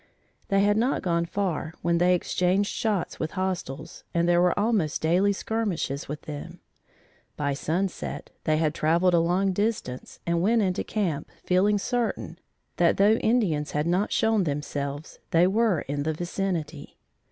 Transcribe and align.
They 0.47 0.61
had 0.61 0.77
not 0.77 1.03
gone 1.03 1.27
far, 1.27 1.75
when 1.83 1.99
they 1.99 2.15
exchanged 2.15 2.71
shots 2.73 3.19
with 3.19 3.33
hostiles 3.33 4.03
and 4.15 4.27
there 4.27 4.41
were 4.41 4.57
almost 4.59 4.99
daily 4.99 5.31
skirmishes 5.31 6.07
with 6.07 6.23
them. 6.23 6.59
By 7.37 7.53
sunset 7.53 8.31
they 8.45 8.57
had 8.57 8.73
travelled 8.73 9.13
a 9.13 9.19
long 9.19 9.51
distance, 9.53 10.19
and 10.25 10.41
went 10.41 10.63
into 10.63 10.83
camp, 10.83 11.29
feeling 11.43 11.77
certain 11.77 12.39
that 12.77 12.97
though 12.97 13.17
Indians 13.17 13.73
had 13.73 13.85
not 13.85 14.11
shown 14.11 14.43
themselves, 14.43 15.19
they 15.29 15.45
were 15.45 15.81
in 15.81 16.01
the 16.01 16.13
vicinity. 16.13 16.97